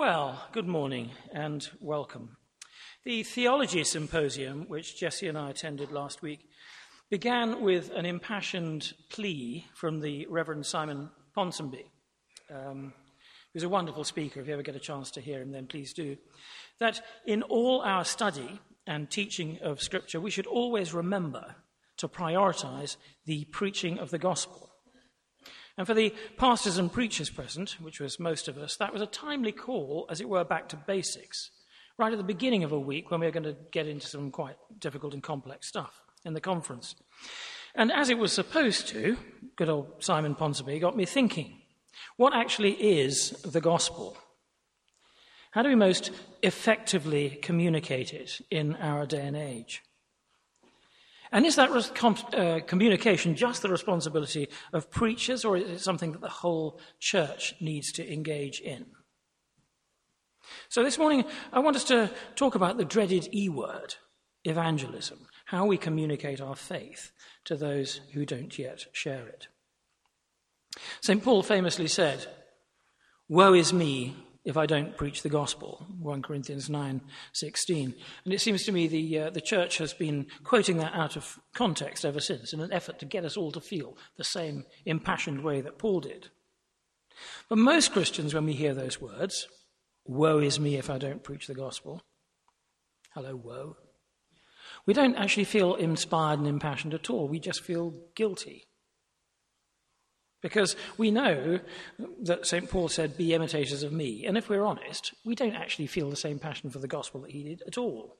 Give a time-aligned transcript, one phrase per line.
[0.00, 2.38] Well, good morning and welcome.
[3.04, 6.48] The Theology Symposium, which Jesse and I attended last week,
[7.10, 11.84] began with an impassioned plea from the Reverend Simon Ponsonby.
[12.50, 12.94] Um,
[13.52, 14.40] was a wonderful speaker.
[14.40, 16.16] If you ever get a chance to hear him, then please do.
[16.78, 21.56] That in all our study and teaching of Scripture, we should always remember
[21.98, 22.96] to prioritize
[23.26, 24.69] the preaching of the gospel.
[25.80, 29.06] And for the pastors and preachers present, which was most of us, that was a
[29.06, 31.50] timely call, as it were, back to basics,
[31.96, 34.30] right at the beginning of a week when we were going to get into some
[34.30, 36.96] quite difficult and complex stuff in the conference.
[37.74, 39.16] And as it was supposed to,
[39.56, 41.62] good old Simon Ponsonby got me thinking
[42.18, 44.18] what actually is the gospel?
[45.52, 46.10] How do we most
[46.42, 49.80] effectively communicate it in our day and age?
[51.32, 56.20] And is that uh, communication just the responsibility of preachers, or is it something that
[56.20, 58.86] the whole church needs to engage in?
[60.68, 63.94] So this morning, I want us to talk about the dreaded E word,
[64.44, 67.12] evangelism, how we communicate our faith
[67.44, 69.46] to those who don't yet share it.
[71.00, 71.22] St.
[71.22, 72.26] Paul famously said,
[73.28, 77.94] Woe is me if I don't preach the gospel, 1 Corinthians 9:16.
[78.24, 81.38] And it seems to me the, uh, the church has been quoting that out of
[81.54, 85.42] context ever since in an effort to get us all to feel the same impassioned
[85.44, 86.28] way that Paul did.
[87.48, 89.46] But most Christians, when we hear those words,
[90.06, 92.02] woe is me if I don't preach the gospel,
[93.14, 93.76] hello, woe,
[94.86, 97.28] we don't actually feel inspired and impassioned at all.
[97.28, 98.69] We just feel guilty.
[100.42, 101.60] Because we know
[102.22, 102.70] that St.
[102.70, 104.24] Paul said, Be imitators of me.
[104.26, 107.30] And if we're honest, we don't actually feel the same passion for the gospel that
[107.30, 108.16] he did at all.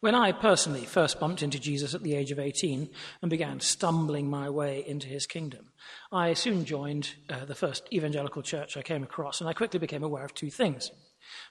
[0.00, 2.88] When I personally first bumped into Jesus at the age of 18
[3.20, 5.72] and began stumbling my way into his kingdom,
[6.12, 10.04] I soon joined uh, the first evangelical church I came across, and I quickly became
[10.04, 10.92] aware of two things.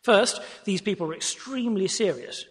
[0.01, 2.45] First, these people were extremely serious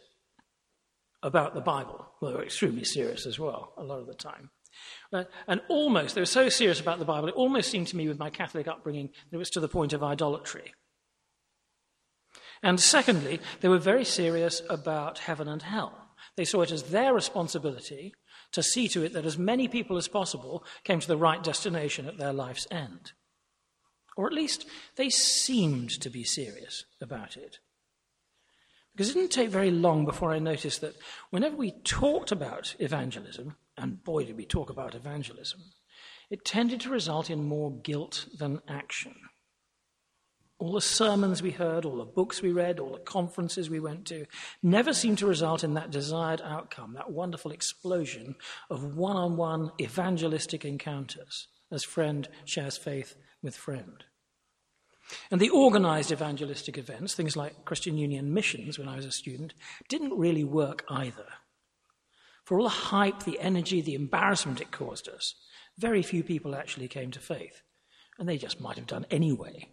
[1.23, 2.07] about the Bible.
[2.21, 4.51] Well, they were extremely serious as well, a lot of the time.
[5.13, 8.09] Uh, and almost, they were so serious about the Bible, it almost seemed to me
[8.09, 10.75] with my Catholic upbringing that it was to the point of idolatry.
[12.63, 16.11] And secondly, they were very serious about heaven and hell.
[16.37, 18.15] They saw it as their responsibility
[18.53, 22.07] to see to it that as many people as possible came to the right destination
[22.07, 23.13] at their life's end.
[24.17, 24.67] Or at least
[24.97, 27.59] they seemed to be serious about it.
[28.93, 30.97] Because it didn't take very long before I noticed that
[31.31, 35.61] whenever we talked about evangelism, and boy, did we talk about evangelism,
[36.31, 39.15] it tended to result in more guilt than action.
[40.59, 44.07] All the sermons we heard, all the books we read, all the conferences we went
[44.07, 44.25] to
[44.63, 48.37] never seemed to result in that desired outcome, that wonderful explosion
[48.71, 54.05] of one on one evangelistic encounters as friend shares faith with friend.
[55.31, 59.55] And the organized evangelistic events, things like Christian Union missions when I was a student,
[59.89, 61.27] didn't really work either.
[62.47, 65.35] For all the hype, the energy, the embarrassment it caused us,
[65.79, 67.61] very few people actually came to faith.
[68.19, 69.69] And they just might have done anyway.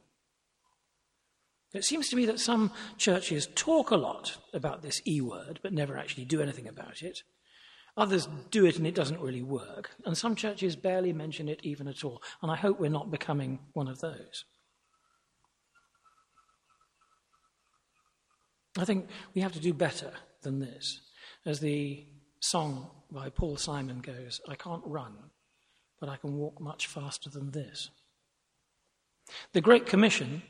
[1.71, 5.71] It seems to me that some churches talk a lot about this E word, but
[5.71, 7.21] never actually do anything about it.
[7.95, 9.91] Others do it and it doesn't really work.
[10.03, 12.23] And some churches barely mention it even at all.
[12.41, 14.45] And I hope we're not becoming one of those.
[18.79, 20.11] I think we have to do better
[20.41, 21.01] than this.
[21.45, 22.07] As the
[22.43, 25.13] song by Paul Simon goes, I can't run,
[25.99, 27.89] but I can walk much faster than this.
[29.53, 30.43] The Great Commission,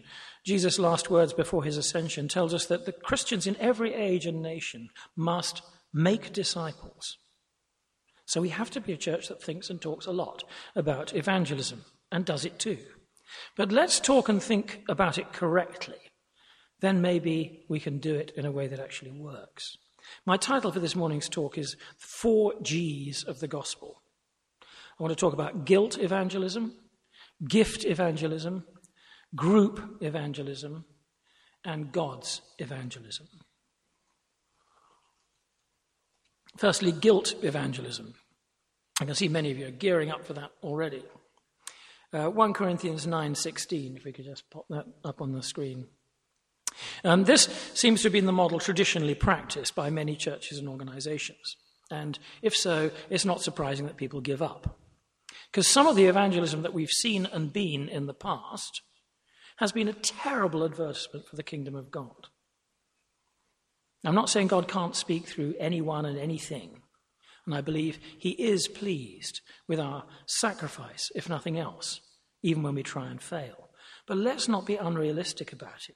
[0.44, 4.42] Jesus' last words before his ascension, tells us that the Christians in every age and
[4.42, 5.62] nation must
[5.94, 7.18] make disciples.
[8.26, 10.44] So we have to be a church that thinks and talks a lot
[10.76, 12.80] about evangelism and does it too.
[13.56, 16.00] But let's talk and think about it correctly.
[16.80, 19.78] Then maybe we can do it in a way that actually works.
[20.26, 24.02] My title for this morning's talk is Four G's of the Gospel.
[24.62, 26.76] I want to talk about guilt evangelism,
[27.48, 28.66] gift evangelism,
[29.36, 30.86] group evangelism,
[31.66, 33.28] and God's evangelism.
[36.58, 38.14] Firstly, guilt evangelism.
[39.02, 41.04] I can see many of you are gearing up for that already.
[42.14, 45.88] Uh, 1 Corinthians 9:16, if we could just pop that up on the screen.
[47.04, 47.44] Um, this
[47.74, 51.56] seems to have been the model traditionally practiced by many churches and organizations.
[51.92, 54.80] And if so, it's not surprising that people give up.
[55.52, 58.82] Because some of the evangelism that we've seen and been in the past
[59.58, 62.28] has been a terrible advertisement for the kingdom of God.
[64.04, 66.82] I'm not saying God can't speak through anyone and anything.
[67.46, 72.02] And I believe He is pleased with our sacrifice, if nothing else,
[72.42, 73.70] even when we try and fail.
[74.08, 75.96] But let's not be unrealistic about it.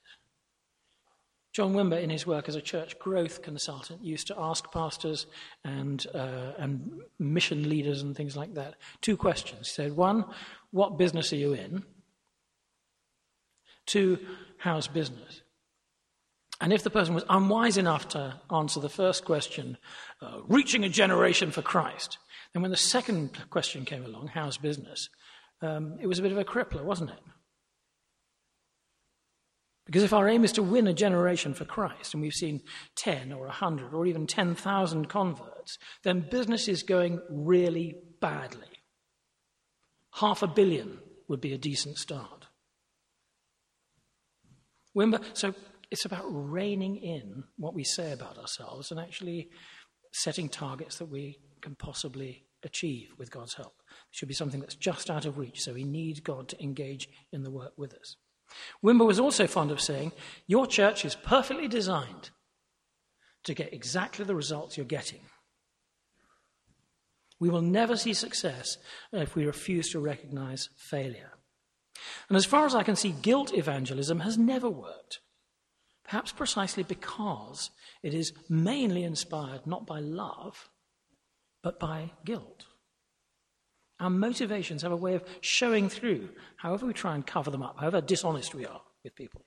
[1.58, 5.26] John Wimber, in his work as a church growth consultant, used to ask pastors
[5.64, 9.68] and, uh, and mission leaders and things like that two questions.
[9.68, 10.26] He said, one,
[10.70, 11.84] what business are you in?
[13.88, 14.20] Two,
[14.60, 15.42] how's business?
[16.62, 19.80] And if the person was unwise enough to answer the first question,
[20.22, 22.20] uh, reaching a generation for Christ,
[22.54, 25.10] then when the second question came along, how's business,
[25.64, 27.20] um, it was a bit of a crippler, wasn't it?
[29.88, 32.62] Because if our aim is to win a generation for Christ, and we've seen
[32.98, 38.68] 10 or 100 or even 10,000 converts, then business is going really badly.
[40.16, 41.00] Half a billion
[41.30, 42.48] would be a decent start.
[44.96, 45.54] Wimber, so
[45.90, 49.50] it's about reining in what we say about ourselves and actually
[50.12, 53.76] setting targets that we can possibly achieve with God's help.
[53.88, 57.08] It should be something that's just out of reach, so we need God to engage
[57.32, 58.18] in the work with us.
[58.84, 60.12] Wimber was also fond of saying,
[60.46, 62.30] Your church is perfectly designed
[63.44, 65.22] to get exactly the results you're getting.
[67.40, 68.78] We will never see success
[69.12, 71.32] if we refuse to recognize failure.
[72.30, 75.20] And as far as I can see, guilt evangelism has never worked.
[76.04, 77.70] Perhaps precisely because
[78.02, 80.70] it is mainly inspired not by love,
[81.62, 82.66] but by guilt.
[84.00, 87.80] Our motivations have a way of showing through, however we try and cover them up,
[87.80, 89.46] however dishonest we are with people.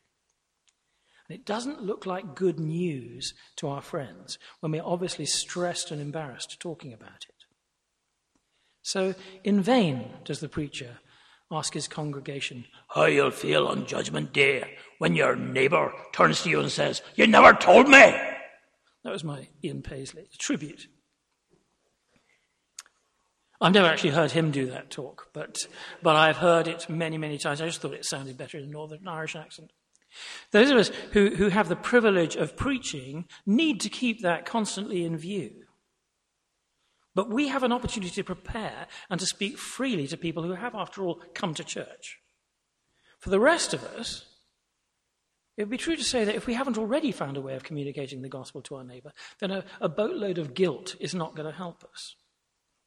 [1.29, 6.00] And it doesn't look like good news to our friends when we're obviously stressed and
[6.00, 7.35] embarrassed talking about it.
[8.82, 9.14] So,
[9.44, 10.99] in vain does the preacher
[11.53, 16.61] ask his congregation how you'll feel on Judgment Day when your neighbour turns to you
[16.61, 18.00] and says, You never told me!
[19.05, 20.88] That was my Ian Paisley tribute
[23.61, 25.67] I've never actually heard him do that talk, but,
[26.03, 27.61] but I've heard it many, many times.
[27.61, 29.73] I just thought it sounded better in a Northern Irish accent.
[30.51, 35.05] Those of us who, who have the privilege of preaching need to keep that constantly
[35.05, 35.51] in view.
[37.15, 40.75] But we have an opportunity to prepare and to speak freely to people who have,
[40.75, 42.19] after all, come to church.
[43.19, 44.25] For the rest of us,
[45.56, 47.65] it would be true to say that if we haven't already found a way of
[47.65, 51.51] communicating the gospel to our neighbour, then a, a boatload of guilt is not going
[51.51, 52.15] to help us.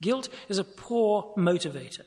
[0.03, 2.05] Guilt is a poor motivator.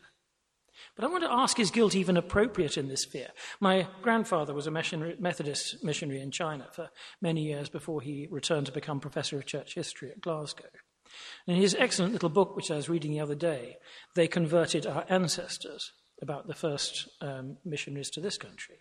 [0.95, 3.29] But I want to ask is guilt even appropriate in this sphere?
[3.59, 6.91] My grandfather was a Methodist missionary in China for
[7.21, 10.69] many years before he returned to become professor of church history at Glasgow.
[11.47, 13.77] In his excellent little book, which I was reading the other day,
[14.15, 18.77] They Converted Our Ancestors, about the first um, missionaries to this country,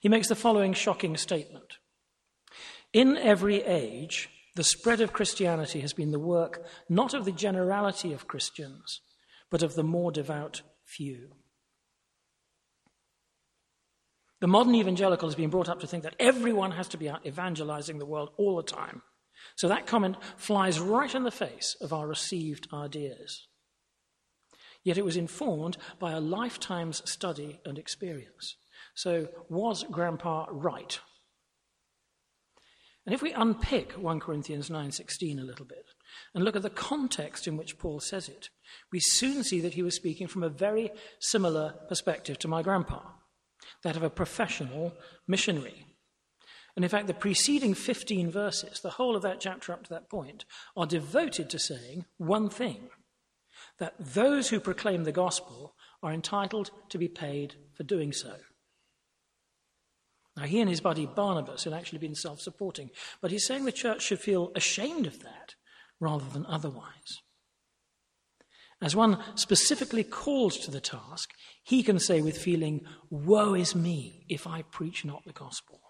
[0.00, 1.78] he makes the following shocking statement
[2.92, 8.14] In every age, the spread of Christianity has been the work not of the generality
[8.14, 9.02] of Christians,
[9.50, 11.32] but of the more devout few.
[14.40, 17.26] The modern evangelical has been brought up to think that everyone has to be out
[17.26, 19.02] evangelizing the world all the time.
[19.56, 23.46] So that comment flies right in the face of our received ideas.
[24.82, 28.56] Yet it was informed by a lifetime's study and experience.
[28.94, 30.98] So, was Grandpa right
[33.06, 35.86] and if we unpick 1 Corinthians 9:16 a little bit
[36.34, 38.50] and look at the context in which Paul says it,
[38.90, 43.00] we soon see that he was speaking from a very similar perspective to my grandpa,
[43.82, 44.92] that of a professional
[45.26, 45.86] missionary.
[46.74, 50.10] And in fact, the preceding 15 verses, the whole of that chapter up to that
[50.10, 50.44] point,
[50.76, 52.90] are devoted to saying one thing
[53.78, 58.36] that those who proclaim the gospel are entitled to be paid for doing so.
[60.36, 62.90] Now, he and his buddy Barnabas had actually been self supporting,
[63.20, 65.54] but he's saying the church should feel ashamed of that
[65.98, 67.22] rather than otherwise.
[68.82, 71.30] As one specifically called to the task,
[71.62, 75.80] he can say with feeling, Woe is me if I preach not the gospel.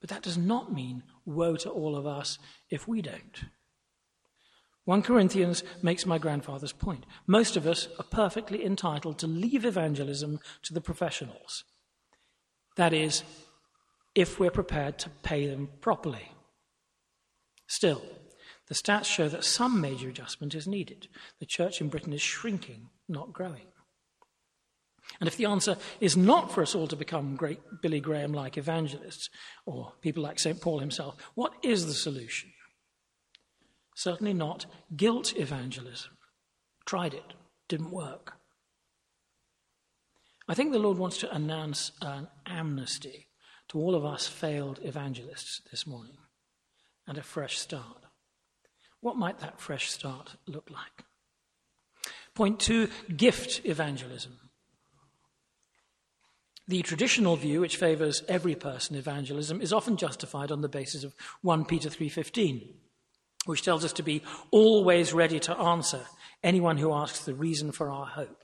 [0.00, 3.44] But that does not mean woe to all of us if we don't.
[4.84, 7.06] 1 Corinthians makes my grandfather's point.
[7.26, 11.64] Most of us are perfectly entitled to leave evangelism to the professionals
[12.76, 13.22] that is,
[14.14, 16.32] if we're prepared to pay them properly.
[17.66, 18.02] Still,
[18.68, 21.08] the stats show that some major adjustment is needed.
[21.40, 23.66] The church in Britain is shrinking, not growing.
[25.20, 28.56] And if the answer is not for us all to become great Billy Graham like
[28.56, 29.28] evangelists,
[29.66, 30.60] or people like St.
[30.60, 32.50] Paul himself, what is the solution?
[33.94, 36.12] Certainly not guilt evangelism.
[36.86, 37.34] Tried it,
[37.68, 38.34] didn't work.
[40.52, 43.28] I think the Lord wants to announce an amnesty
[43.68, 46.18] to all of us failed evangelists this morning
[47.06, 48.04] and a fresh start.
[49.00, 51.06] What might that fresh start look like?
[52.34, 54.50] Point two gift evangelism.
[56.68, 61.14] The traditional view, which favors every person evangelism, is often justified on the basis of
[61.40, 62.74] 1 Peter 3:15,
[63.46, 66.06] which tells us to be always ready to answer
[66.42, 68.41] anyone who asks the reason for our hope.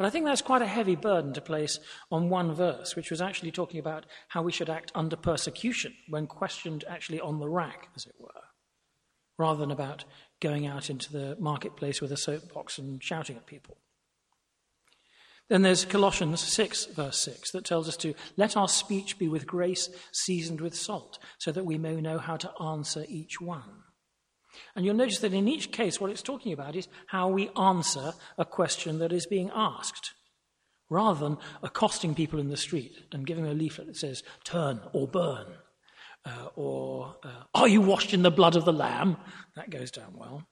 [0.00, 1.78] But I think that's quite a heavy burden to place
[2.10, 6.26] on one verse, which was actually talking about how we should act under persecution when
[6.26, 8.30] questioned actually on the rack, as it were,
[9.36, 10.06] rather than about
[10.40, 13.76] going out into the marketplace with a soapbox and shouting at people.
[15.50, 19.46] Then there's Colossians 6, verse 6, that tells us to let our speech be with
[19.46, 23.82] grace seasoned with salt, so that we may know how to answer each one.
[24.74, 28.12] And you'll notice that in each case, what it's talking about is how we answer
[28.36, 30.12] a question that is being asked,
[30.88, 34.80] rather than accosting people in the street and giving them a leaflet that says, turn
[34.92, 35.46] or burn,
[36.24, 39.16] uh, or uh, are you washed in the blood of the Lamb?
[39.56, 40.46] That goes down well.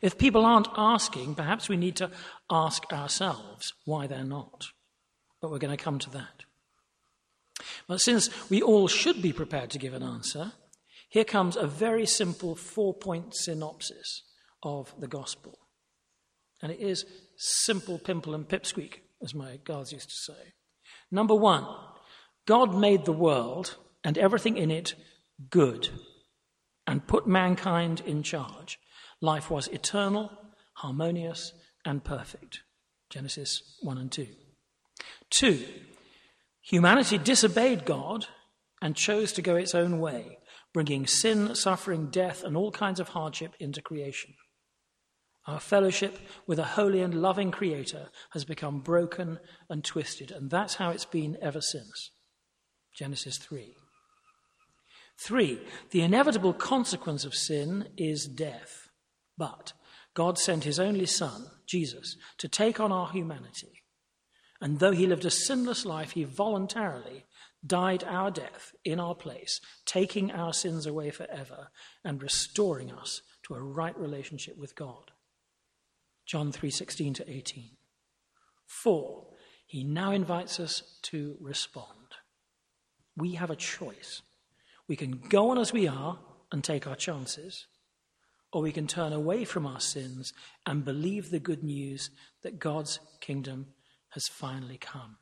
[0.00, 2.10] If people aren't asking, perhaps we need to
[2.50, 4.66] ask ourselves why they're not.
[5.40, 6.44] But we're going to come to that.
[7.86, 10.52] But since we all should be prepared to give an answer,
[11.08, 14.22] here comes a very simple four point synopsis
[14.62, 15.58] of the gospel.
[16.60, 17.04] And it is
[17.36, 20.52] simple, pimple, and pipsqueak, as my guards used to say.
[21.10, 21.66] Number one,
[22.46, 24.94] God made the world and everything in it
[25.50, 25.88] good
[26.86, 28.78] and put mankind in charge.
[29.20, 30.30] Life was eternal,
[30.74, 31.52] harmonious,
[31.84, 32.62] and perfect.
[33.10, 34.26] Genesis 1 and 2.
[35.30, 35.64] Two,
[36.60, 38.26] humanity disobeyed God
[38.80, 40.38] and chose to go its own way,
[40.72, 44.34] bringing sin, suffering, death, and all kinds of hardship into creation.
[45.46, 49.38] Our fellowship with a holy and loving Creator has become broken
[49.70, 52.10] and twisted, and that's how it's been ever since.
[52.94, 53.74] Genesis 3.
[55.18, 55.60] Three,
[55.90, 58.88] the inevitable consequence of sin is death.
[59.38, 59.72] But
[60.14, 63.82] God sent his only Son, Jesus, to take on our humanity.
[64.60, 67.24] And though he lived a sinless life, he voluntarily
[67.66, 71.70] died our death in our place, taking our sins away forever
[72.04, 75.12] and restoring us to a right relationship with God.
[76.24, 77.76] John 3:16 to 18.
[78.66, 79.34] 4.
[79.66, 82.16] He now invites us to respond.
[83.16, 84.22] We have a choice.
[84.86, 86.20] We can go on as we are
[86.52, 87.66] and take our chances,
[88.52, 90.32] or we can turn away from our sins
[90.64, 92.10] and believe the good news
[92.42, 93.74] that God's kingdom
[94.10, 95.18] has finally come.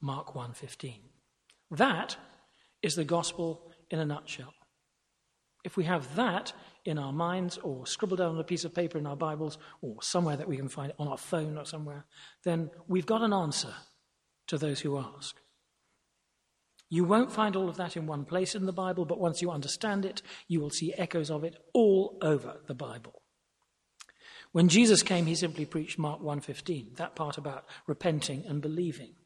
[0.00, 1.15] Mark 1:15.
[1.70, 2.16] That
[2.82, 4.54] is the gospel in a nutshell.
[5.64, 6.52] If we have that
[6.84, 10.00] in our minds or scribbled down on a piece of paper in our Bibles or
[10.00, 12.04] somewhere that we can find it on our phone or somewhere,
[12.44, 13.74] then we've got an answer
[14.46, 15.36] to those who ask.
[16.88, 19.50] You won't find all of that in one place in the Bible, but once you
[19.50, 23.22] understand it, you will see echoes of it all over the Bible.
[24.52, 29.16] When Jesus came, he simply preached Mark 1:15, that part about repenting and believing.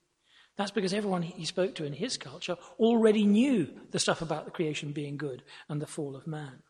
[0.60, 4.50] That's because everyone he spoke to in his culture already knew the stuff about the
[4.50, 6.62] creation being good and the fall of man.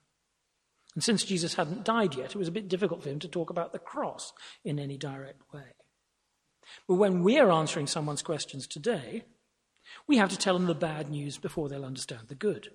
[0.94, 3.50] And since Jesus hadn't died yet, it was a bit difficult for him to talk
[3.50, 4.32] about the cross
[4.64, 5.74] in any direct way.
[6.86, 9.24] But when we're answering someone's questions today,
[10.06, 12.68] we have to tell them the bad news before they'll understand the good.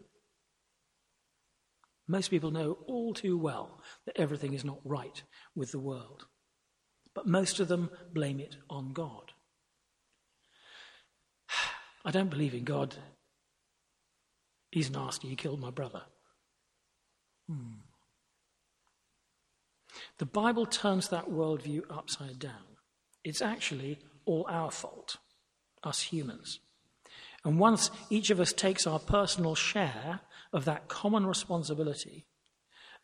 [2.10, 5.24] Most people know all too well that everything is not right
[5.56, 6.26] with the world,
[7.14, 9.32] but most of them blame it on God.
[12.06, 12.96] I don't believe in God.
[14.72, 15.28] He's nasty.
[15.28, 16.04] He killed my brother.
[17.50, 17.80] Hmm.
[20.20, 22.78] The Bible turns that worldview upside down.
[23.24, 25.18] It's actually all our fault,
[25.84, 26.60] us humans.
[27.44, 30.22] And once each of us takes our personal share
[30.54, 32.26] of that common responsibility,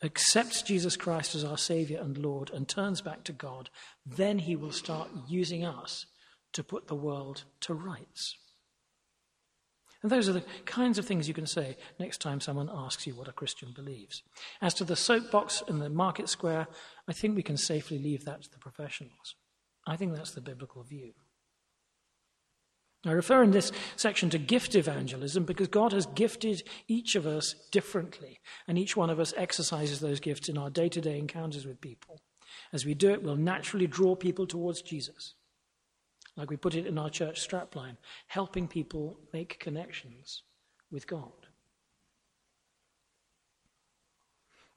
[0.03, 3.69] accepts Jesus Christ as our Savior and Lord, and turns back to God,
[4.05, 6.05] then He will start using us
[6.53, 8.37] to put the world to rights.
[10.01, 13.15] And those are the kinds of things you can say next time someone asks you
[13.15, 14.23] what a Christian believes.
[14.61, 16.67] As to the soapbox and the market square,
[17.07, 19.35] I think we can safely leave that to the professionals.
[19.85, 21.13] I think that's the biblical view.
[23.03, 27.55] I refer in this section to gift evangelism because God has gifted each of us
[27.71, 31.65] differently, and each one of us exercises those gifts in our day to day encounters
[31.65, 32.21] with people.
[32.71, 35.33] As we do it, we'll naturally draw people towards Jesus.
[36.41, 40.41] Like we put it in our church strapline, helping people make connections
[40.89, 41.45] with God.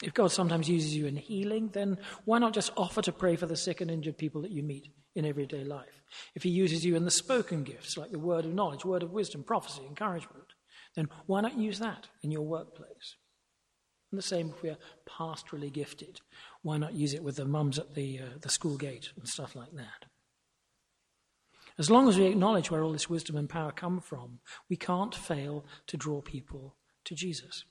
[0.03, 3.47] If God sometimes uses you in healing, then why not just offer to pray for
[3.47, 6.03] the sick and injured people that you meet in everyday life.
[6.35, 9.13] If he uses you in the spoken gifts, like the word of knowledge, word of
[9.13, 10.53] wisdom, prophecy, encouragement,
[10.95, 13.17] then why not use that in your workplace?
[14.13, 14.77] And the same if we are
[15.09, 16.21] pastorally gifted.
[16.61, 19.57] Why not use it with the mums at the, uh, the school gate and stuff
[19.57, 20.05] like that?
[21.79, 24.39] As long as we acknowledge where all this wisdom and power come from,
[24.69, 27.65] we can't fail to draw people to Jesus.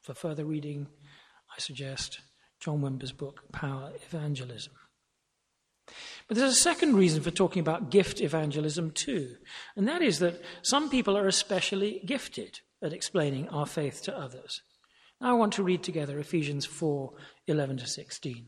[0.00, 0.88] For further reading,
[1.54, 2.20] I suggest
[2.60, 4.72] John Wimber's book, Power Evangelism.
[6.28, 9.36] But there's a second reason for talking about gift evangelism too,
[9.76, 14.62] and that is that some people are especially gifted at explaining our faith to others.
[15.20, 17.12] Now I want to read together Ephesians 4
[17.46, 18.46] 11 to 16.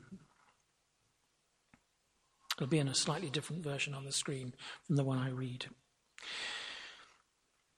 [2.56, 4.54] It'll be in a slightly different version on the screen
[4.86, 5.66] from the one I read.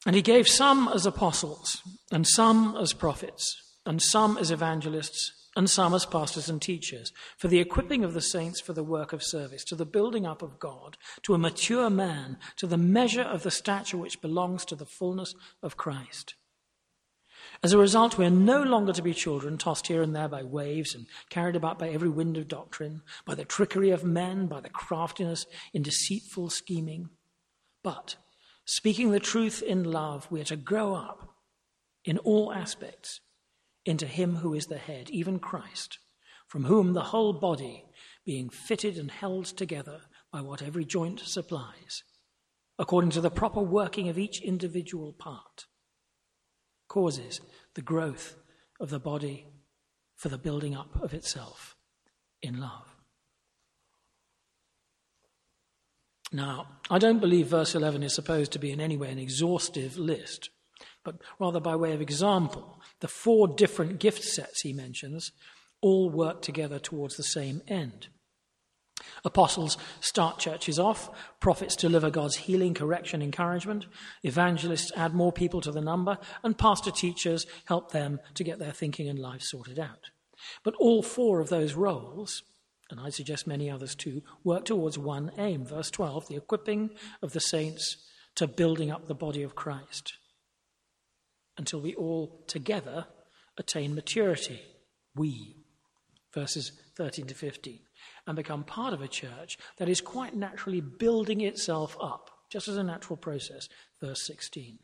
[0.04, 5.70] And he gave some as apostles, and some as prophets, and some as evangelists, and
[5.70, 9.22] some as pastors and teachers, for the equipping of the saints for the work of
[9.22, 13.42] service, to the building up of God, to a mature man, to the measure of
[13.42, 16.34] the stature which belongs to the fullness of Christ.
[17.62, 20.42] As a result, we are no longer to be children, tossed here and there by
[20.42, 24.60] waves and carried about by every wind of doctrine, by the trickery of men, by
[24.60, 27.08] the craftiness in deceitful scheming.
[27.82, 28.16] But,
[28.64, 31.34] speaking the truth in love, we are to grow up
[32.04, 33.20] in all aspects
[33.84, 35.98] into Him who is the head, even Christ,
[36.46, 37.84] from whom the whole body,
[38.24, 40.00] being fitted and held together
[40.32, 42.02] by what every joint supplies,
[42.78, 45.66] according to the proper working of each individual part,
[46.88, 47.40] causes
[47.74, 48.36] the growth
[48.80, 49.46] of the body
[50.14, 51.76] for the building up of itself
[52.42, 52.96] in love.
[56.32, 59.96] Now, I don't believe verse 11 is supposed to be in any way an exhaustive
[59.96, 60.50] list,
[61.04, 65.32] but rather by way of example, the four different gift sets he mentions
[65.80, 68.08] all work together towards the same end.
[69.24, 71.10] Apostles start churches off,
[71.40, 73.86] prophets deliver God's healing, correction, encouragement,
[74.22, 78.72] evangelists add more people to the number, and pastor teachers help them to get their
[78.72, 80.10] thinking and lives sorted out.
[80.62, 82.42] But all four of those roles,
[82.90, 85.64] and I suggest many others too, work towards one aim.
[85.64, 86.90] Verse 12 the equipping
[87.22, 87.96] of the saints
[88.36, 90.14] to building up the body of Christ
[91.58, 93.06] until we all together
[93.58, 94.60] attain maturity.
[95.14, 95.56] We.
[96.34, 97.80] Verses 13 to 15
[98.26, 102.76] and become part of a church that is quite naturally building itself up, just as
[102.76, 103.68] a natural process.
[104.00, 104.78] Verse 16.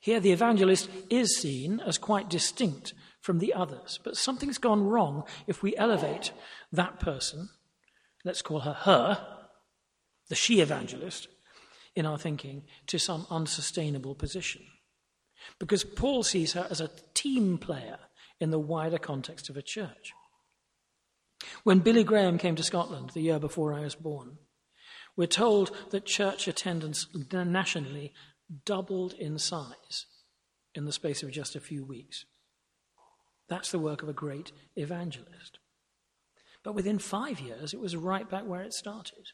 [0.00, 5.24] Here, the evangelist is seen as quite distinct from the others, but something's gone wrong
[5.46, 6.32] if we elevate
[6.72, 7.48] that person,
[8.24, 9.26] let's call her her,
[10.28, 11.28] the she evangelist,
[11.94, 14.62] in our thinking, to some unsustainable position.
[15.58, 17.98] Because Paul sees her as a team player
[18.40, 20.12] in the wider context of a church.
[21.64, 24.38] When Billy Graham came to Scotland the year before I was born,
[25.16, 28.12] we're told that church attendance nationally
[28.64, 30.06] doubled in size
[30.74, 32.24] in the space of just a few weeks.
[33.48, 35.58] That's the work of a great evangelist.
[36.62, 39.28] But within five years, it was right back where it started.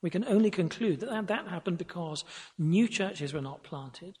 [0.00, 2.24] We can only conclude that that happened because
[2.58, 4.18] new churches were not planted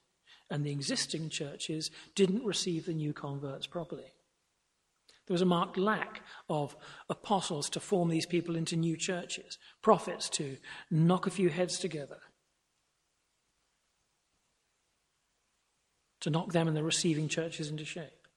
[0.50, 4.12] and the existing churches didn't receive the new converts properly.
[5.26, 6.76] There was a marked lack of
[7.08, 10.56] apostles to form these people into new churches, prophets to
[10.90, 12.18] knock a few heads together,
[16.20, 18.28] to knock them and the receiving churches into shape,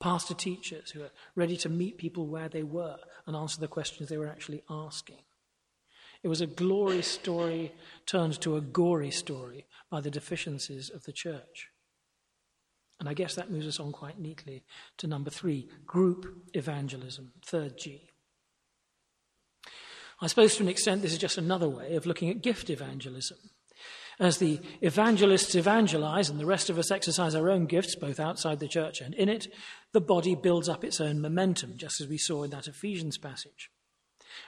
[0.00, 4.08] pastor teachers who are ready to meet people where they were and answer the questions
[4.08, 5.22] they were actually asking.
[6.22, 7.74] It was a glory story
[8.06, 11.70] turned to a gory story by the deficiencies of the church.
[13.00, 14.64] And I guess that moves us on quite neatly
[14.98, 18.08] to number three group evangelism, third G.
[20.20, 23.38] I suppose to an extent this is just another way of looking at gift evangelism.
[24.20, 28.60] As the evangelists evangelize and the rest of us exercise our own gifts, both outside
[28.60, 29.48] the church and in it,
[29.92, 33.70] the body builds up its own momentum, just as we saw in that Ephesians passage.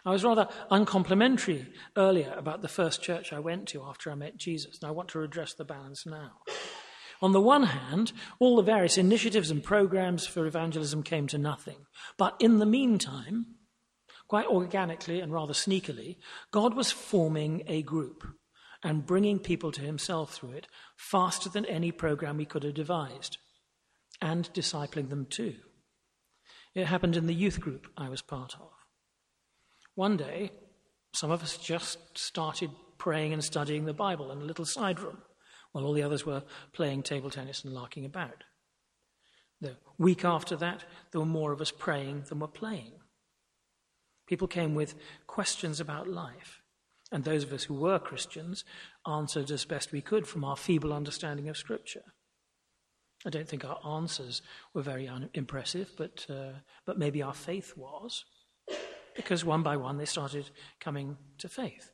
[0.05, 4.37] I was rather uncomplimentary earlier about the first church I went to after I met
[4.37, 6.43] Jesus, and I want to redress the balance now.
[7.23, 11.87] On the one hand, all the various initiatives and programs for evangelism came to nothing.
[12.19, 13.47] But in the meantime,
[14.29, 16.17] quite organically and rather sneakily,
[16.51, 18.25] God was forming a group
[18.83, 23.39] and bringing people to himself through it faster than any program he could have devised,
[24.21, 25.55] and discipling them too.
[26.75, 28.71] It happened in the youth group I was part of.
[29.95, 30.53] One day,
[31.15, 35.19] some of us just started praying and studying the Bible in a little side room
[35.77, 38.45] while all the others were playing table tennis and larking about.
[39.61, 42.93] The week after that, there were more of us praying than were playing.
[44.27, 44.95] People came with
[45.27, 46.63] questions about life,
[47.13, 48.65] and those of us who were Christians
[49.07, 52.05] answered as best we could from our feeble understanding of Scripture.
[53.27, 54.41] I don't think our answers
[54.73, 58.25] were very un- impressive, but, uh, but maybe our faith was,
[59.15, 60.49] because one by one they started
[60.81, 61.93] coming to faith.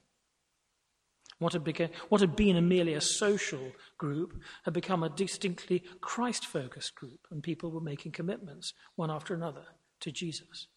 [1.42, 5.82] What had, beca- what had been a merely a social group had become a distinctly
[6.00, 9.64] Christ focused group, and people were making commitments one after another
[10.00, 10.68] to Jesus.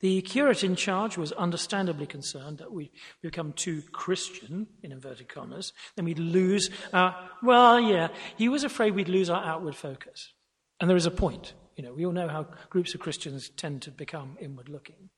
[0.00, 2.90] The curate in charge was understandably concerned that we
[3.22, 8.94] become too Christian, in inverted commas, then we'd lose our, well, yeah, he was afraid
[8.94, 10.32] we'd lose our outward focus.
[10.80, 11.54] And there is a point.
[11.76, 15.10] You know, we all know how groups of Christians tend to become inward looking.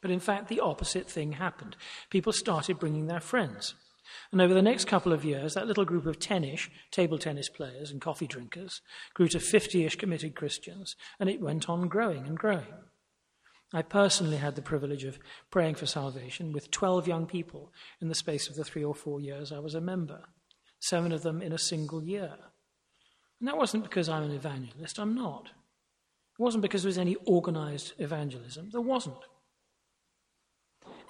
[0.00, 1.76] But in fact, the opposite thing happened.
[2.10, 3.74] People started bringing their friends.
[4.32, 7.48] And over the next couple of years, that little group of 10 ish table tennis
[7.48, 8.80] players and coffee drinkers
[9.14, 12.66] grew to 50 ish committed Christians, and it went on growing and growing.
[13.72, 15.18] I personally had the privilege of
[15.50, 19.20] praying for salvation with 12 young people in the space of the three or four
[19.20, 20.24] years I was a member,
[20.80, 22.34] seven of them in a single year.
[23.38, 25.46] And that wasn't because I'm an evangelist, I'm not.
[25.46, 29.18] It wasn't because there was any organized evangelism, there wasn't.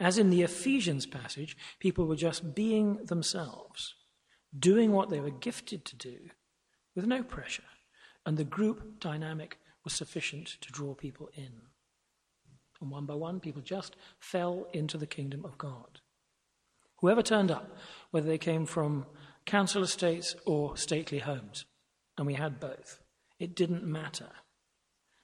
[0.00, 3.94] As in the Ephesians passage, people were just being themselves,
[4.58, 6.30] doing what they were gifted to do
[6.96, 7.62] with no pressure,
[8.24, 11.52] and the group dynamic was sufficient to draw people in.
[12.80, 16.00] And one by one, people just fell into the kingdom of God.
[17.00, 17.76] Whoever turned up,
[18.10, 19.04] whether they came from
[19.44, 21.66] council estates or stately homes,
[22.16, 23.00] and we had both,
[23.38, 24.30] it didn't matter.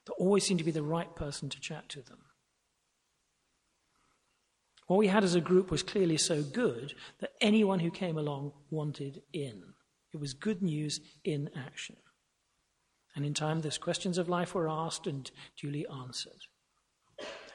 [0.07, 2.26] There always seemed to be the right person to chat to them.
[4.87, 8.53] What we had as a group was clearly so good that anyone who came along
[8.71, 9.63] wanted in.
[10.13, 11.97] It was good news in action.
[13.15, 16.47] And in time, those questions of life were asked and duly answered.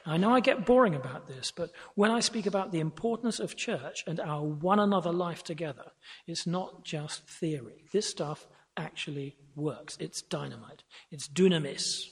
[0.04, 3.56] I know I get boring about this, but when I speak about the importance of
[3.56, 5.92] church and our one another life together,
[6.26, 7.84] it's not just theory.
[7.92, 9.96] This stuff actually works.
[10.00, 12.08] It's dynamite, it's dunamis.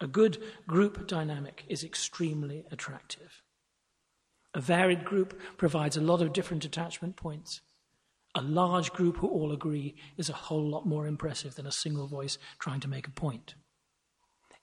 [0.00, 3.42] A good group dynamic is extremely attractive.
[4.52, 7.62] A varied group provides a lot of different attachment points.
[8.34, 12.06] A large group who all agree is a whole lot more impressive than a single
[12.06, 13.54] voice trying to make a point.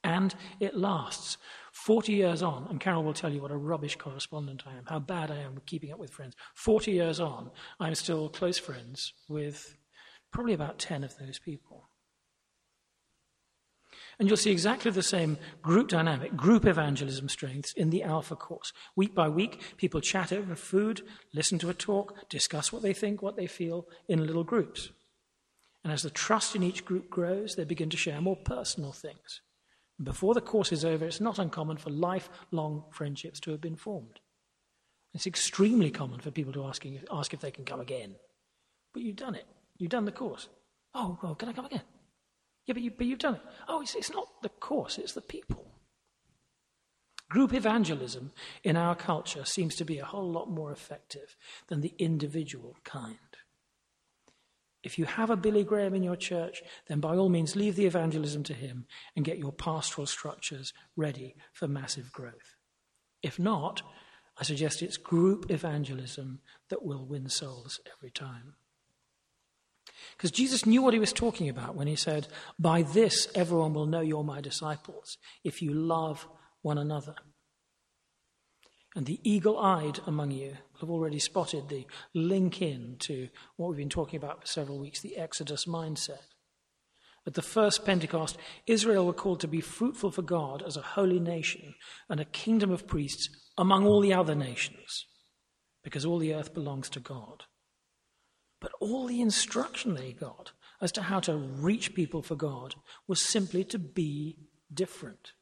[0.04, 1.38] And it lasts
[1.72, 5.00] 40 years on, and Carol will tell you what a rubbish correspondent I am, how
[5.00, 6.36] bad I am keeping up with friends.
[6.56, 9.78] 40 years on, I'm still close friends with
[10.32, 11.88] probably about 10 of those people.
[14.20, 18.72] And you'll see exactly the same group dynamic, group evangelism strengths in the Alpha course.
[18.96, 21.02] Week by week, people chat over food,
[21.34, 24.90] listen to a talk, discuss what they think, what they feel in little groups.
[25.84, 29.42] And as the trust in each group grows, they begin to share more personal things.
[29.98, 33.76] And before the course is over, it's not uncommon for lifelong friendships to have been
[33.76, 34.20] formed.
[35.14, 38.16] It's extremely common for people to ask, ask if they can come again.
[38.94, 39.46] But you've done it.
[39.78, 40.50] You've done the course.
[40.96, 41.82] Oh, well, can I come again?
[42.66, 43.42] Yeah, but, you, but you've done it.
[43.68, 45.66] Oh, it's, it's not the course, it's the people.
[47.30, 48.32] Group evangelism
[48.64, 51.36] in our culture seems to be a whole lot more effective
[51.68, 53.18] than the individual kind.
[54.84, 57.86] If you have a Billy Graham in your church, then by all means leave the
[57.86, 62.56] evangelism to him and get your pastoral structures ready for massive growth.
[63.22, 63.82] If not,
[64.38, 68.56] I suggest it's group evangelism that will win souls every time.
[70.18, 72.28] Because Jesus knew what he was talking about when he said,
[72.60, 76.28] By this everyone will know you're my disciples, if you love
[76.62, 77.16] one another.
[78.96, 83.78] And the eagle eyed among you have already spotted the link in to what we've
[83.78, 86.22] been talking about for several weeks the Exodus mindset.
[87.26, 88.38] At the first Pentecost,
[88.68, 91.74] Israel were called to be fruitful for God as a holy nation
[92.10, 95.06] and a kingdom of priests among all the other nations,
[95.84, 97.46] because all the earth belongs to God.
[98.64, 102.76] But all the instruction they got as to how to reach people for God
[103.10, 104.38] was simply to be
[104.74, 105.34] different,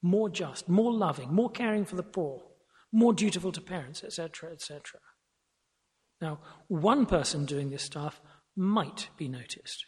[0.00, 2.40] more just, more loving, more caring for the poor,
[2.92, 5.00] more dutiful to parents, etc., etc.
[6.20, 8.20] Now, one person doing this stuff
[8.54, 9.84] might be noticed.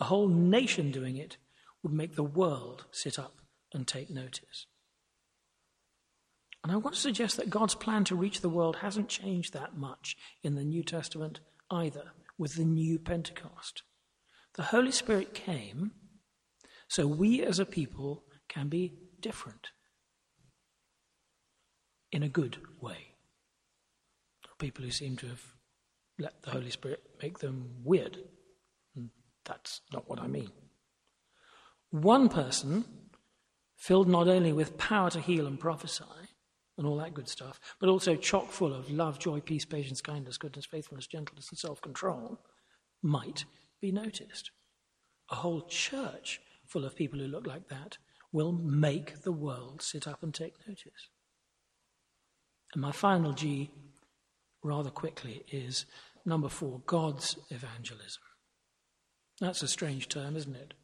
[0.00, 1.36] A whole nation doing it
[1.82, 3.34] would make the world sit up
[3.74, 4.66] and take notice.
[6.64, 9.76] And I want to suggest that God's plan to reach the world hasn't changed that
[9.76, 13.82] much in the New Testament either with the new Pentecost.
[14.54, 15.92] The Holy Spirit came
[16.88, 19.68] so we as a people can be different
[22.12, 23.12] in a good way.
[24.58, 25.42] People who seem to have
[26.18, 28.16] let the Holy Spirit make them weird.
[28.94, 29.10] And
[29.44, 30.50] that's not what I mean.
[31.90, 32.86] One person,
[33.76, 36.04] filled not only with power to heal and prophesy,
[36.78, 40.36] and all that good stuff, but also chock full of love, joy, peace, patience, kindness,
[40.36, 42.38] goodness, faithfulness, gentleness, and self control,
[43.02, 43.44] might
[43.80, 44.50] be noticed.
[45.30, 47.98] A whole church full of people who look like that
[48.32, 51.08] will make the world sit up and take notice.
[52.74, 53.70] And my final G,
[54.62, 55.86] rather quickly, is
[56.24, 58.22] number four God's evangelism.
[59.40, 60.74] That's a strange term, isn't it?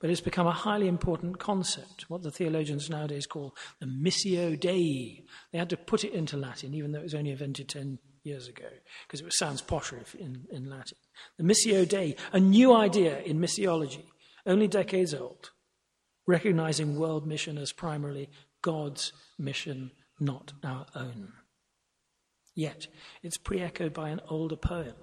[0.00, 5.24] But it's become a highly important concept, what the theologians nowadays call the missio dei.
[5.52, 8.46] They had to put it into Latin, even though it was only invented 10 years
[8.46, 8.68] ago,
[9.06, 10.98] because it sounds posher in, in Latin.
[11.36, 14.04] The missio dei, a new idea in missiology,
[14.46, 15.50] only decades old,
[16.26, 18.30] recognizing world mission as primarily
[18.62, 21.32] God's mission, not our own.
[22.54, 22.88] Yet,
[23.22, 24.94] it's pre echoed by an older poem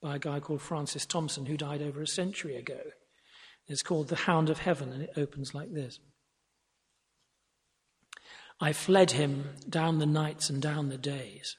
[0.00, 2.78] by a guy called Francis Thompson, who died over a century ago.
[3.68, 6.00] It's called The Hound of Heaven, and it opens like this
[8.60, 11.56] I fled him down the nights and down the days.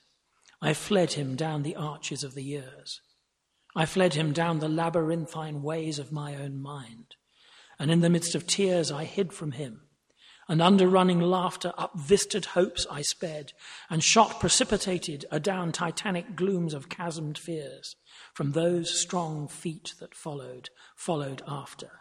[0.61, 3.01] I fled him down the arches of the years.
[3.75, 7.15] I fled him down the labyrinthine ways of my own mind.
[7.77, 9.83] And in the midst of tears, I hid from him.
[10.49, 13.53] And under running laughter, up vistaed hopes I sped,
[13.87, 17.95] and shot precipitated adown titanic glooms of chasmed fears
[18.33, 21.91] from those strong feet that followed, followed after,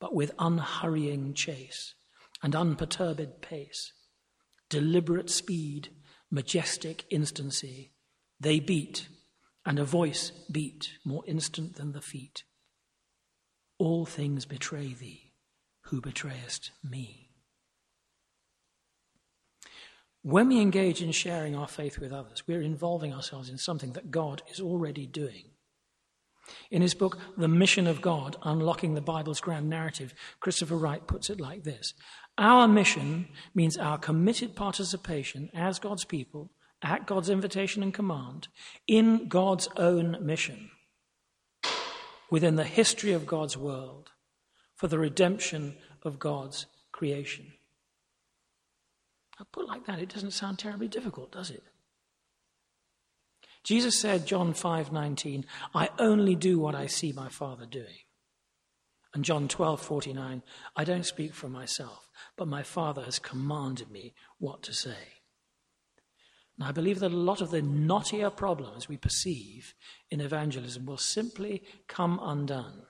[0.00, 1.94] but with unhurrying chase
[2.42, 3.92] and unperturbed pace,
[4.68, 5.90] deliberate speed,
[6.32, 7.92] majestic instancy,
[8.40, 9.06] they beat,
[9.64, 12.42] and a voice beat more instant than the feet.
[13.78, 15.34] All things betray thee,
[15.82, 17.21] who betrayest me.
[20.22, 24.12] When we engage in sharing our faith with others, we're involving ourselves in something that
[24.12, 25.46] God is already doing.
[26.70, 31.28] In his book, The Mission of God Unlocking the Bible's Grand Narrative, Christopher Wright puts
[31.28, 31.94] it like this
[32.38, 36.50] Our mission means our committed participation as God's people,
[36.82, 38.46] at God's invitation and command,
[38.86, 40.70] in God's own mission,
[42.30, 44.10] within the history of God's world,
[44.76, 47.52] for the redemption of God's creation.
[49.42, 51.64] I put like that, it doesn't sound terribly difficult, does it?
[53.64, 58.04] Jesus said, John 5:19, I only do what I see my Father doing.
[59.12, 60.42] And John 12:49,
[60.76, 65.22] I don't speak for myself, but my Father has commanded me what to say.
[66.56, 69.74] And I believe that a lot of the knottier problems we perceive
[70.08, 72.86] in evangelism will simply come undone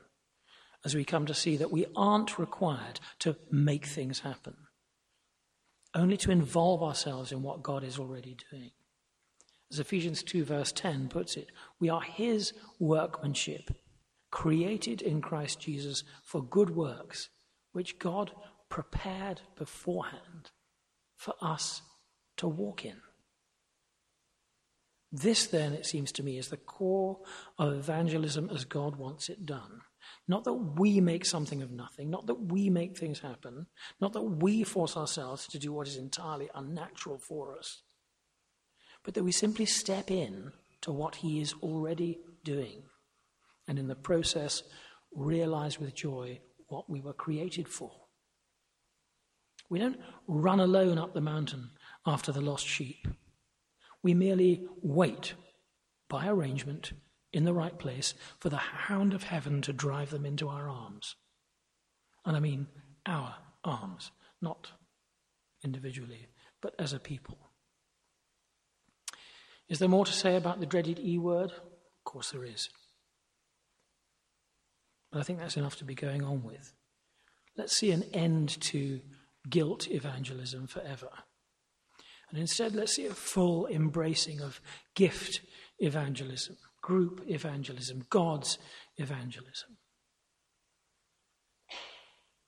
[0.84, 4.61] as we come to see that we aren't required to make things happen
[5.94, 8.70] only to involve ourselves in what God is already doing.
[9.70, 11.50] As Ephesians 2, verse 10 puts it,
[11.80, 13.70] we are His workmanship,
[14.30, 17.30] created in Christ Jesus for good works,
[17.72, 18.32] which God
[18.68, 20.50] prepared beforehand
[21.16, 21.82] for us
[22.36, 22.96] to walk in.
[25.10, 27.18] This, then, it seems to me, is the core
[27.58, 29.82] of evangelism as God wants it done.
[30.28, 33.66] Not that we make something of nothing, not that we make things happen,
[34.00, 37.82] not that we force ourselves to do what is entirely unnatural for us,
[39.04, 42.82] but that we simply step in to what He is already doing,
[43.66, 44.62] and in the process
[45.14, 47.92] realize with joy what we were created for.
[49.68, 51.70] We don't run alone up the mountain
[52.06, 53.06] after the lost sheep.
[54.02, 55.34] We merely wait
[56.08, 56.92] by arrangement
[57.32, 61.16] in the right place for the hound of heaven to drive them into our arms.
[62.24, 62.68] And I mean
[63.06, 64.72] our arms, not
[65.64, 66.26] individually,
[66.60, 67.38] but as a people.
[69.68, 71.50] Is there more to say about the dreaded E word?
[71.50, 72.68] Of course there is.
[75.10, 76.72] But I think that's enough to be going on with.
[77.56, 79.00] Let's see an end to
[79.48, 81.10] guilt evangelism forever.
[82.30, 84.60] And instead, let's see a full embracing of
[84.94, 85.40] gift
[85.78, 88.58] evangelism group evangelism, God's
[88.96, 89.78] evangelism.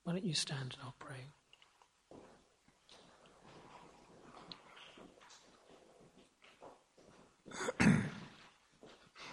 [0.03, 1.29] Why don't you stand and I'll pray.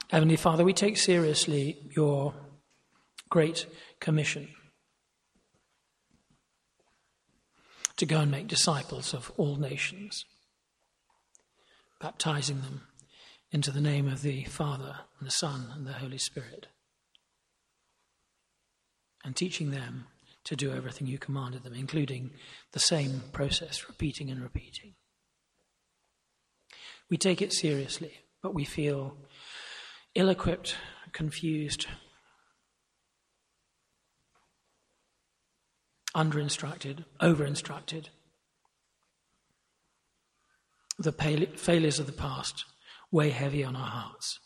[0.10, 2.34] Heavenly Father, we take seriously your
[3.30, 3.66] great
[4.00, 4.50] commission
[7.98, 10.26] to go and make disciples of all nations,
[12.00, 12.82] baptizing them
[13.52, 16.68] into the name of the Father, and the Son, and the Holy Spirit,
[19.24, 20.08] and teaching them
[20.44, 22.32] to do everything you commanded them, including
[22.72, 24.94] the same process, repeating and repeating.
[27.10, 29.18] We take it seriously, but we feel
[30.16, 30.78] ill equipped,
[31.12, 31.88] confused,
[36.16, 38.10] under instructed, over instructed.
[40.98, 42.66] The failures of the past
[43.12, 44.40] weigh heavy on our hearts.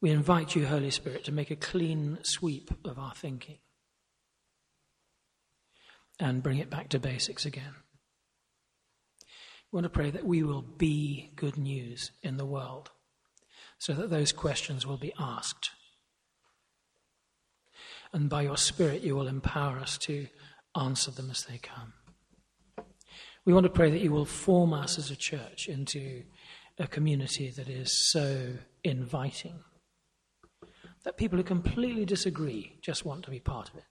[0.00, 3.58] We invite you, Holy Spirit, to make a clean sweep of our thinking
[6.18, 7.74] and bring it back to basics again.
[9.70, 12.90] We want to pray that we will be good news in the world
[13.78, 15.70] so that those questions will be asked.
[18.12, 20.26] And by your Spirit, you will empower us to
[20.78, 21.92] answer them as they come.
[23.44, 26.24] We want to pray that you will form us as a church into
[26.78, 29.60] a community that is so inviting
[31.04, 33.84] that people who completely disagree just want to be part of it.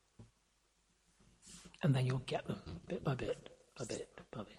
[1.81, 4.58] And then you'll get them bit by bit by bit by bit.